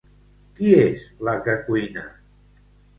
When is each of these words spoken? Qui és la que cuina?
Qui 0.59 0.71
és 0.85 1.05
la 1.29 1.37
que 1.47 1.57
cuina? 1.71 2.11